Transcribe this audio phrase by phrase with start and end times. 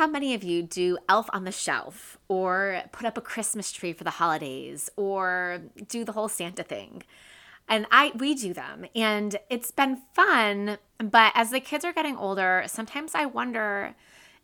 [0.00, 3.92] How many of you do Elf on the Shelf or put up a Christmas tree
[3.92, 7.02] for the holidays or do the whole Santa thing?
[7.68, 12.16] And I we do them and it's been fun, but as the kids are getting
[12.16, 13.94] older, sometimes I wonder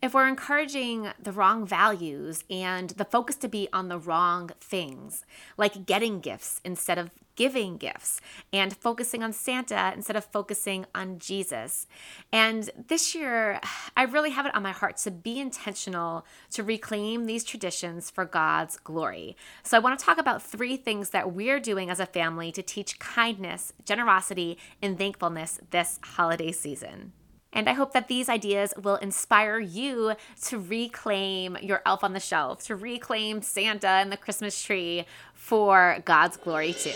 [0.02, 5.24] if we're encouraging the wrong values and the focus to be on the wrong things,
[5.56, 8.20] like getting gifts instead of giving gifts
[8.52, 11.86] and focusing on Santa instead of focusing on Jesus.
[12.32, 13.60] And this year,
[13.96, 18.24] I really have it on my heart to be intentional to reclaim these traditions for
[18.24, 19.36] God's glory.
[19.62, 22.62] So I want to talk about three things that we're doing as a family to
[22.62, 27.12] teach kindness, generosity, and thankfulness this holiday season.
[27.52, 30.14] And I hope that these ideas will inspire you
[30.46, 36.02] to reclaim your elf on the shelf, to reclaim Santa and the Christmas tree for
[36.04, 36.90] God's glory too.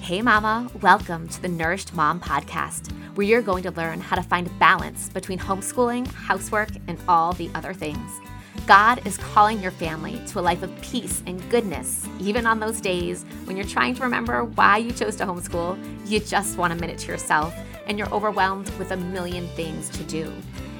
[0.00, 4.22] Hey, Mama, welcome to the Nourished Mom Podcast, where you're going to learn how to
[4.22, 8.20] find balance between homeschooling, housework, and all the other things.
[8.66, 12.80] God is calling your family to a life of peace and goodness, even on those
[12.80, 16.76] days when you're trying to remember why you chose to homeschool, you just want a
[16.76, 17.54] minute to yourself,
[17.86, 20.32] and you're overwhelmed with a million things to do.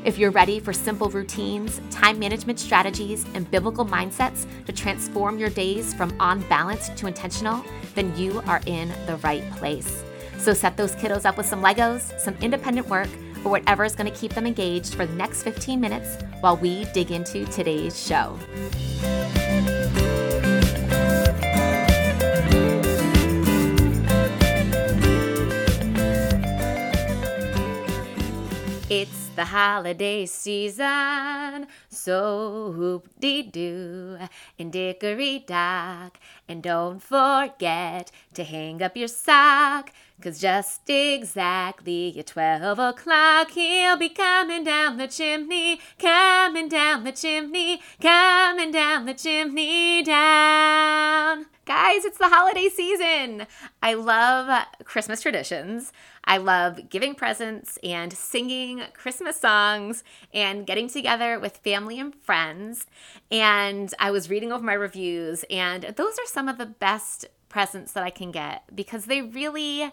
[0.04, 5.50] If you're ready for simple routines, time management strategies, and biblical mindsets to transform your
[5.50, 10.04] days from on balance to intentional, then you are in the right place.
[10.38, 13.08] So set those kiddos up with some Legos, some independent work,
[13.44, 16.84] or whatever is going to keep them engaged for the next 15 minutes while we
[16.86, 18.38] dig into today's show.
[28.90, 34.18] It's the holiday season, so hoop dee doo
[34.58, 36.20] and dickory dock.
[36.46, 39.90] And don't forget to hang up your sock
[40.22, 47.12] Cause just exactly at 12 o'clock, he'll be coming down the chimney, coming down the
[47.12, 51.46] chimney, coming down the chimney down.
[51.66, 53.46] Guys, it's the holiday season.
[53.82, 55.92] I love Christmas traditions.
[56.24, 62.86] I love giving presents and singing Christmas songs and getting together with family and friends.
[63.30, 67.92] And I was reading over my reviews, and those are some of the best presents
[67.92, 69.92] that I can get because they really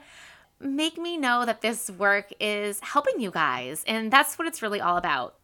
[0.60, 3.84] make me know that this work is helping you guys.
[3.86, 5.36] And that's what it's really all about.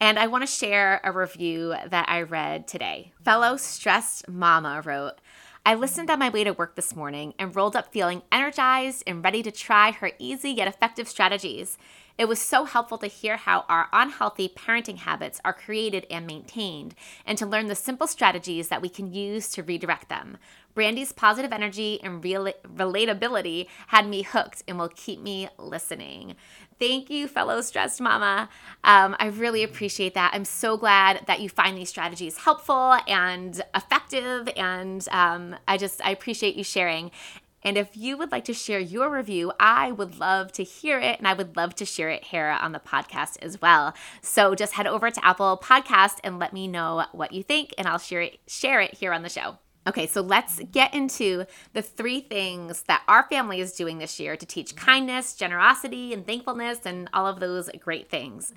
[0.00, 3.12] And I want to share a review that I read today.
[3.22, 5.20] Fellow stressed mama wrote,
[5.66, 9.22] I listened on my way to work this morning and rolled up feeling energized and
[9.22, 11.76] ready to try her easy yet effective strategies.
[12.18, 16.94] It was so helpful to hear how our unhealthy parenting habits are created and maintained,
[17.26, 20.38] and to learn the simple strategies that we can use to redirect them.
[20.74, 26.36] Brandy's positive energy and real- relatability had me hooked and will keep me listening.
[26.78, 28.50] Thank you, fellow stressed mama.
[28.84, 30.32] Um, I really appreciate that.
[30.34, 36.04] I'm so glad that you find these strategies helpful and effective, and um, I just
[36.04, 37.10] I appreciate you sharing.
[37.66, 41.18] And if you would like to share your review, I would love to hear it
[41.18, 43.92] and I would love to share it here on the podcast as well.
[44.22, 47.88] So just head over to Apple Podcast and let me know what you think and
[47.88, 49.58] I'll share it share it here on the show.
[49.88, 54.36] Okay, so let's get into the three things that our family is doing this year
[54.36, 58.52] to teach kindness, generosity, and thankfulness, and all of those great things.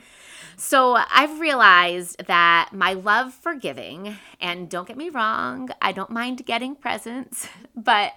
[0.57, 6.09] So I've realized that my love for giving, and don't get me wrong, I don't
[6.09, 8.13] mind getting presents, but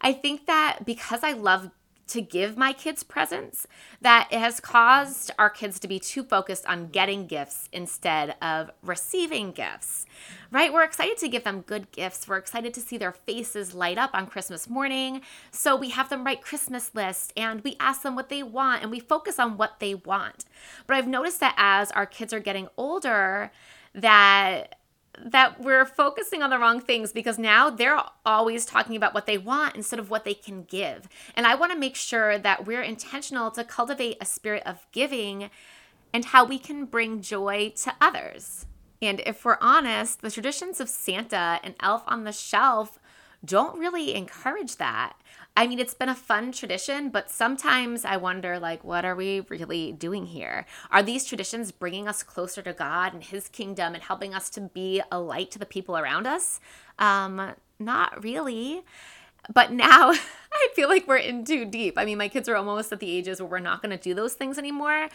[0.00, 1.70] I think that because I love
[2.08, 3.66] to give my kids presents
[4.00, 8.70] that it has caused our kids to be too focused on getting gifts instead of
[8.82, 10.06] receiving gifts.
[10.52, 10.72] Right?
[10.72, 12.28] We're excited to give them good gifts.
[12.28, 15.22] We're excited to see their faces light up on Christmas morning.
[15.50, 18.90] So we have them write Christmas lists and we ask them what they want and
[18.90, 20.44] we focus on what they want.
[20.86, 23.50] But I've noticed that as our kids are getting older
[23.94, 24.76] that
[25.24, 29.38] that we're focusing on the wrong things because now they're always talking about what they
[29.38, 31.08] want instead of what they can give.
[31.34, 35.50] And I want to make sure that we're intentional to cultivate a spirit of giving
[36.12, 38.66] and how we can bring joy to others.
[39.02, 42.98] And if we're honest, the traditions of Santa and Elf on the Shelf
[43.46, 45.14] don't really encourage that.
[45.56, 49.40] I mean, it's been a fun tradition, but sometimes I wonder, like, what are we
[49.48, 50.66] really doing here?
[50.90, 54.60] Are these traditions bringing us closer to God and His kingdom and helping us to
[54.60, 56.60] be a light to the people around us?
[56.98, 58.82] Um, not really.
[59.52, 60.10] But now
[60.52, 61.94] I feel like we're in too deep.
[61.96, 64.14] I mean, my kids are almost at the ages where we're not going to do
[64.14, 65.08] those things anymore.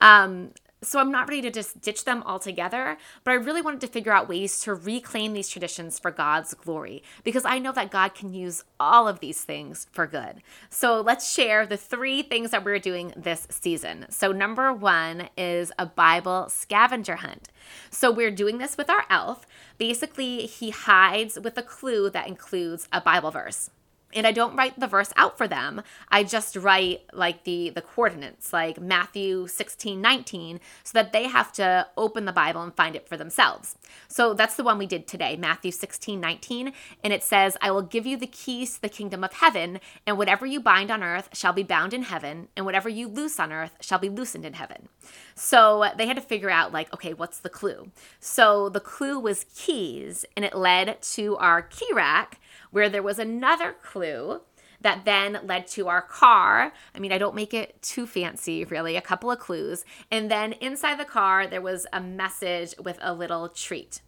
[0.00, 0.52] Um,
[0.84, 4.12] So I'm not ready to just ditch them altogether, but I really wanted to figure
[4.12, 8.34] out ways to reclaim these traditions for God's glory because I know that God can
[8.34, 10.42] use all of these things for good.
[10.70, 14.06] So let's share the three things that we're doing this season.
[14.10, 17.48] So, number one is a Bible scavenger hunt.
[17.90, 19.46] So, we're doing this with our elf.
[19.78, 23.70] Basically, he hides with a clue that includes a Bible verse
[24.14, 25.82] and I don't write the verse out for them.
[26.08, 31.52] I just write like the the coordinates, like Matthew 16, 19, so that they have
[31.52, 33.76] to open the Bible and find it for themselves.
[34.08, 36.72] So that's the one we did today, Matthew 16, 19.
[37.02, 40.18] And it says, I will give you the keys to the kingdom of heaven, and
[40.18, 43.52] whatever you bind on earth shall be bound in heaven, and whatever you loose on
[43.52, 44.88] earth shall be loosened in heaven.
[45.34, 47.90] So they had to figure out, like, okay, what's the clue?
[48.20, 52.40] So the clue was keys, and it led to our key rack
[52.72, 54.40] where there was another clue
[54.80, 56.72] that then led to our car.
[56.94, 59.84] I mean, I don't make it too fancy, really, a couple of clues.
[60.10, 64.00] And then inside the car, there was a message with a little treat.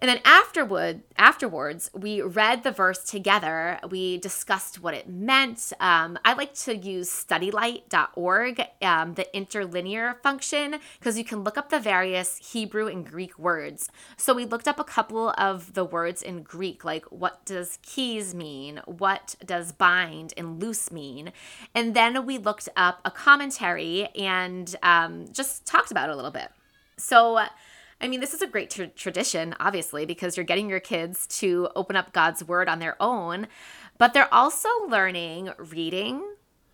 [0.00, 3.78] And then afterward, afterwards, we read the verse together.
[3.90, 5.74] We discussed what it meant.
[5.78, 11.68] Um, I like to use studylight.org, um, the interlinear function, because you can look up
[11.68, 13.90] the various Hebrew and Greek words.
[14.16, 18.34] So we looked up a couple of the words in Greek, like what does keys
[18.34, 18.80] mean?
[18.86, 21.32] What does bind and loose mean?
[21.74, 26.30] And then we looked up a commentary and um, just talked about it a little
[26.30, 26.48] bit.
[26.96, 27.46] So,
[28.00, 31.68] I mean, this is a great tra- tradition, obviously, because you're getting your kids to
[31.76, 33.46] open up God's word on their own,
[33.98, 36.22] but they're also learning reading,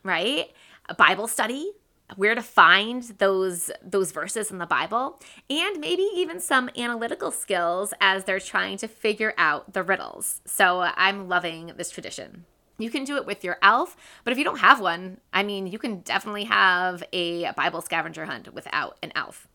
[0.05, 0.53] right?
[0.89, 1.73] A Bible study,
[2.15, 5.21] where to find those those verses in the Bible,
[5.51, 10.41] and maybe even some analytical skills as they're trying to figure out the riddles.
[10.45, 12.45] So I'm loving this tradition.
[12.79, 15.67] You can do it with your elf, but if you don't have one, I mean,
[15.67, 19.49] you can definitely have a Bible scavenger hunt without an elf.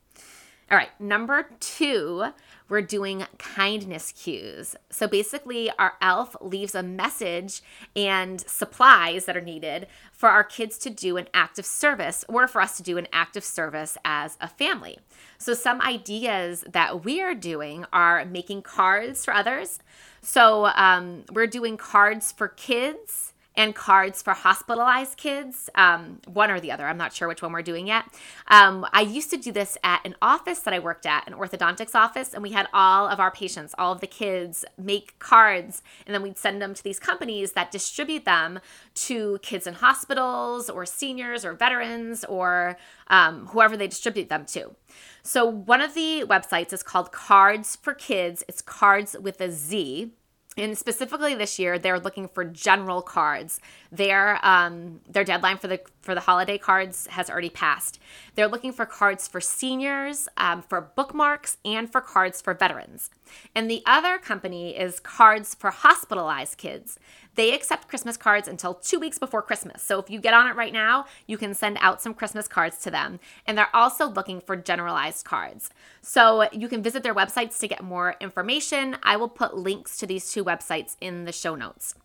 [0.72, 2.28] All right, number two,
[2.70, 4.74] we're doing kindness cues.
[4.90, 7.62] So basically, our elf leaves a message
[7.94, 12.48] and supplies that are needed for our kids to do an act of service or
[12.48, 15.00] for us to do an act of service as a family.
[15.38, 19.80] So, some ideas that we are doing are making cards for others.
[20.22, 26.60] So, um, we're doing cards for kids and cards for hospitalized kids, um, one or
[26.60, 26.88] the other.
[26.88, 28.06] I'm not sure which one we're doing yet.
[28.48, 31.94] Um, I used to do this at an office that I worked at, an orthodontics
[31.94, 36.14] office, and we had all of our patients, all of the kids, make cards, and
[36.14, 38.60] then we'd send them to these companies that distribute them
[38.94, 42.78] to kids in hospitals or seniors or veterans or
[43.08, 44.76] um, whoever they distribute them to.
[45.24, 48.44] So one of the websites is called Cardz for Kids.
[48.48, 50.14] It's cards with a Z
[50.58, 53.60] and specifically this year they're looking for general cards.
[53.92, 58.00] Their um, their deadline for the for the holiday cards has already passed
[58.36, 63.10] they're looking for cards for seniors um, for bookmarks and for cards for veterans
[63.56, 66.98] and the other company is cards for hospitalized kids
[67.36, 69.82] they accept Christmas cards until two weeks before Christmas.
[69.82, 72.78] So if you get on it right now, you can send out some Christmas cards
[72.80, 73.20] to them.
[73.48, 75.70] And they're also looking for generalized cards.
[76.02, 78.98] So you can visit their websites to get more information.
[79.04, 81.96] I will put links to these two websites in the show notes.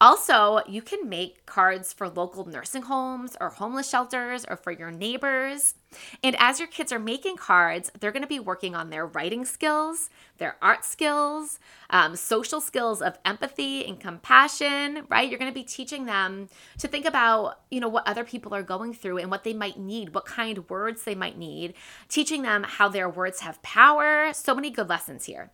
[0.00, 4.90] Also, you can make cards for local nursing homes or homeless shelters or for your
[4.90, 5.74] neighbors.
[6.22, 9.44] And as your kids are making cards, they're going to be working on their writing
[9.44, 11.58] skills, their art skills,
[11.90, 15.28] um, social skills of empathy and compassion, right?
[15.28, 16.48] You're going to be teaching them
[16.78, 19.78] to think about, you know, what other people are going through and what they might
[19.78, 21.74] need, what kind words they might need,
[22.08, 24.32] teaching them how their words have power.
[24.32, 25.50] So many good lessons here.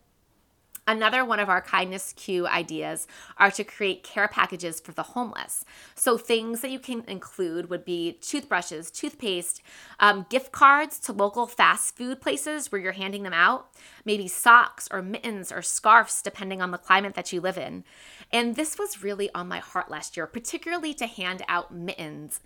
[0.89, 3.05] Another one of our kindness cue ideas
[3.37, 5.63] are to create care packages for the homeless.
[5.93, 9.61] So, things that you can include would be toothbrushes, toothpaste,
[9.99, 13.67] um, gift cards to local fast food places where you're handing them out,
[14.03, 17.83] maybe socks or mittens or scarves, depending on the climate that you live in.
[18.31, 22.39] And this was really on my heart last year, particularly to hand out mittens.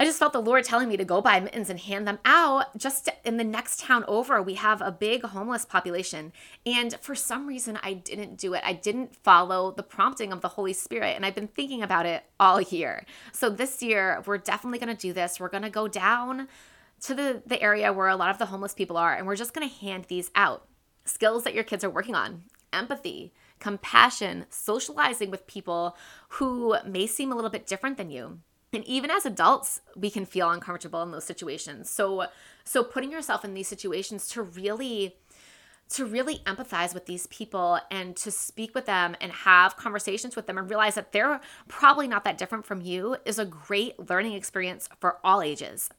[0.00, 2.74] I just felt the Lord telling me to go buy mittens and hand them out.
[2.74, 6.32] Just in the next town over, we have a big homeless population.
[6.64, 8.62] And for some reason, I didn't do it.
[8.64, 11.16] I didn't follow the prompting of the Holy Spirit.
[11.16, 13.04] And I've been thinking about it all year.
[13.32, 15.38] So this year, we're definitely going to do this.
[15.38, 16.48] We're going to go down
[17.02, 19.52] to the, the area where a lot of the homeless people are, and we're just
[19.52, 20.66] going to hand these out.
[21.04, 25.94] Skills that your kids are working on empathy, compassion, socializing with people
[26.30, 28.38] who may seem a little bit different than you
[28.72, 32.26] and even as adults we can feel uncomfortable in those situations so
[32.64, 35.16] so putting yourself in these situations to really
[35.90, 40.46] to really empathize with these people and to speak with them and have conversations with
[40.46, 44.34] them and realize that they're probably not that different from you is a great learning
[44.34, 45.90] experience for all ages.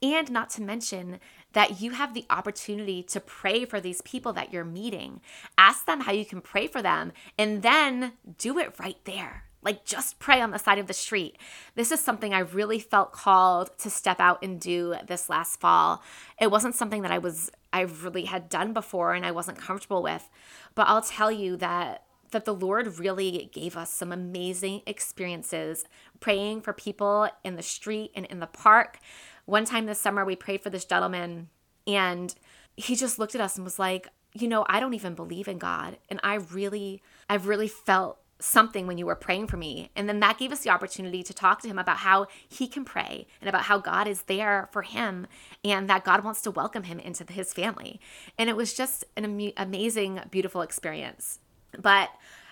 [0.00, 1.18] And not to mention,
[1.52, 5.20] that you have the opportunity to pray for these people that you're meeting.
[5.58, 9.44] Ask them how you can pray for them and then do it right there.
[9.62, 11.36] Like just pray on the side of the street.
[11.74, 16.02] This is something I really felt called to step out and do this last fall.
[16.40, 20.02] It wasn't something that I was I really had done before and I wasn't comfortable
[20.02, 20.28] with.
[20.74, 25.84] But I'll tell you that that the Lord really gave us some amazing experiences
[26.20, 28.98] praying for people in the street and in the park.
[29.46, 31.48] One time this summer, we prayed for this gentleman,
[31.86, 32.34] and
[32.76, 35.58] he just looked at us and was like, You know, I don't even believe in
[35.58, 35.98] God.
[36.08, 39.90] And I really, I've really felt something when you were praying for me.
[39.94, 42.84] And then that gave us the opportunity to talk to him about how he can
[42.84, 45.26] pray and about how God is there for him
[45.64, 48.00] and that God wants to welcome him into his family.
[48.38, 51.38] And it was just an am- amazing, beautiful experience.
[51.78, 52.10] But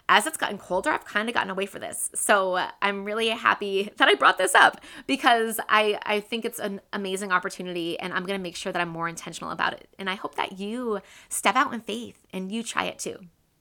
[0.09, 2.11] as it's gotten colder, I've kind of gotten away from this.
[2.15, 6.81] So I'm really happy that I brought this up because I, I think it's an
[6.93, 9.89] amazing opportunity and I'm going to make sure that I'm more intentional about it.
[9.99, 13.19] And I hope that you step out in faith and you try it too.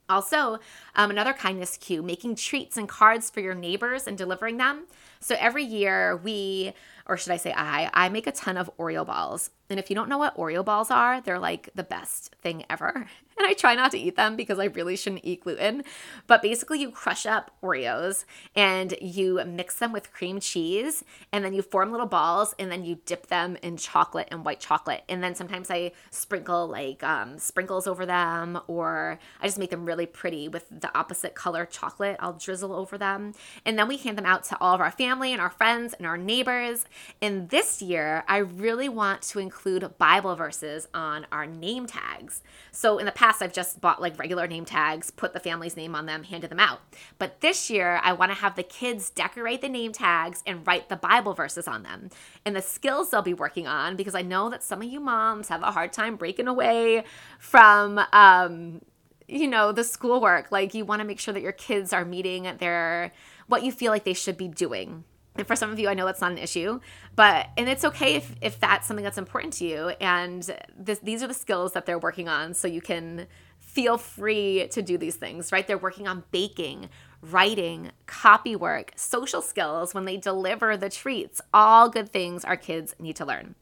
[0.10, 0.60] Also,
[0.96, 4.86] um, another kindness cue making treats and cards for your neighbors and delivering them.
[5.20, 6.74] So every year we,
[7.06, 9.50] or should I say I, I make a ton of Oreo balls.
[9.70, 13.08] And if you don't know what Oreo balls are, they're like the best thing ever.
[13.40, 15.84] And I try not to eat them because I really shouldn't eat gluten.
[16.26, 21.54] But basically, you crush up Oreos and you mix them with cream cheese, and then
[21.54, 25.04] you form little balls, and then you dip them in chocolate and white chocolate.
[25.08, 29.86] And then sometimes I sprinkle like um, sprinkles over them, or I just make them
[29.86, 32.18] really pretty with the opposite color chocolate.
[32.20, 33.34] I'll drizzle over them.
[33.66, 36.06] And then we hand them out to all of our family and our friends and
[36.06, 36.86] our neighbors.
[37.22, 42.44] And this year, I really want to include Bible verses on our name tags.
[42.72, 45.96] So in the past, I've just bought like regular name tags, put the family's name
[45.96, 46.82] on them, handed them out.
[47.18, 50.90] But this year, I want to have the kids decorate the name tags and write
[50.90, 52.10] the Bible verses on them.
[52.46, 55.48] And the skills they'll be working on, because I know that some of you moms
[55.48, 57.06] have a hard time breaking away
[57.40, 58.82] from, um,
[59.28, 60.52] you know, the schoolwork.
[60.52, 63.12] Like you want to make sure that your kids are meeting their
[63.48, 65.04] what you feel like they should be doing.
[65.36, 66.80] And for some of you i know that's not an issue
[67.16, 69.90] but and it's okay if if that's something that's important to you.
[70.02, 73.28] And this, these are the skills that they're working on so you can
[73.60, 75.68] feel free to do these things right?
[75.68, 76.90] They're working on baking
[77.22, 79.94] writing copy work social skills.
[79.94, 83.54] When they deliver the treats all good things our kids need to learn.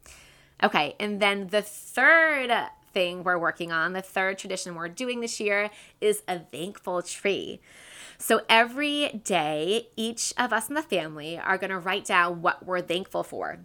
[0.63, 2.51] Okay and then the third
[2.95, 5.69] thing we're working on the third tradition we're doing this year
[6.01, 7.61] is a thankful tree
[8.17, 12.65] so every day, each of us in the family are going to write down what
[12.65, 13.59] we're thankful for.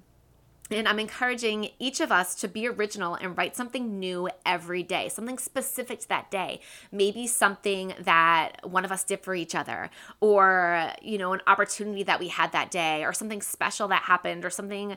[0.73, 5.09] And I'm encouraging each of us to be original and write something new every day,
[5.09, 6.61] something specific to that day.
[6.93, 12.05] Maybe something that one of us did for each other, or, you know, an opportunity
[12.05, 14.97] that we had that day, or something special that happened, or something,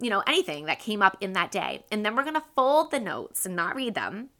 [0.00, 1.84] you know, anything that came up in that day.
[1.92, 4.30] And then we're going to fold the notes and not read them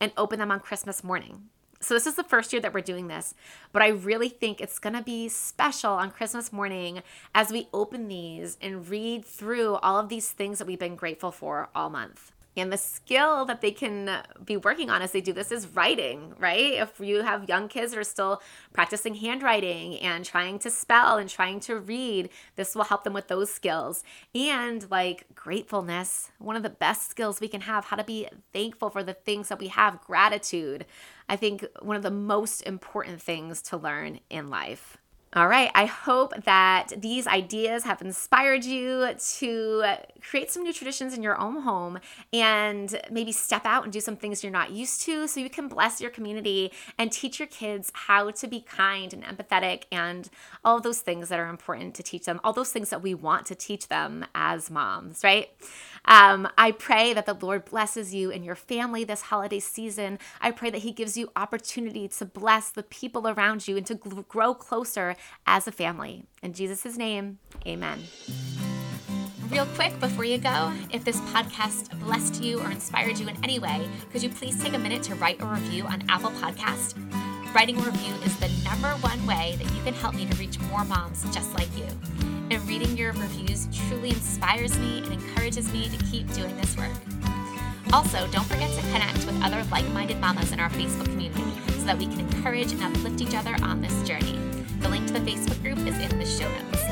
[0.00, 1.48] and open them on Christmas morning.
[1.80, 3.34] So, this is the first year that we're doing this,
[3.72, 7.02] but I really think it's going to be special on Christmas morning
[7.34, 11.32] as we open these and read through all of these things that we've been grateful
[11.32, 12.31] for all month.
[12.56, 16.34] And the skill that they can be working on as they do this is writing,
[16.38, 16.74] right?
[16.74, 18.42] If you have young kids that are still
[18.74, 23.28] practicing handwriting and trying to spell and trying to read, this will help them with
[23.28, 24.04] those skills.
[24.34, 28.90] And like gratefulness, one of the best skills we can have, how to be thankful
[28.90, 30.84] for the things that we have, gratitude.
[31.28, 34.98] I think one of the most important things to learn in life.
[35.34, 39.84] All right, I hope that these ideas have inspired you to
[40.20, 42.00] create some new traditions in your own home
[42.34, 45.68] and maybe step out and do some things you're not used to so you can
[45.68, 50.28] bless your community and teach your kids how to be kind and empathetic and
[50.66, 53.46] all those things that are important to teach them, all those things that we want
[53.46, 55.48] to teach them as moms, right?
[56.04, 60.18] Um, I pray that the Lord blesses you and your family this holiday season.
[60.40, 63.94] I pray that He gives you opportunity to bless the people around you and to
[63.94, 65.16] grow closer
[65.46, 66.24] as a family.
[66.42, 68.04] In Jesus' name, amen.
[69.50, 73.58] Real quick before you go, if this podcast blessed you or inspired you in any
[73.58, 76.96] way, could you please take a minute to write a review on Apple Podcast?
[77.54, 80.58] Writing a review is the number one way that you can help me to reach
[80.60, 82.41] more moms just like you
[83.18, 86.90] reviews truly inspires me and encourages me to keep doing this work.
[87.92, 91.44] Also, don't forget to connect with other like minded mamas in our Facebook community
[91.78, 94.38] so that we can encourage and uplift each other on this journey.
[94.80, 96.82] The link to the Facebook group is in the show notes.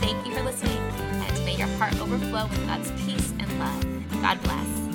[0.00, 4.22] Thank you for listening, and may your heart overflow with God's peace and love.
[4.22, 4.87] God bless.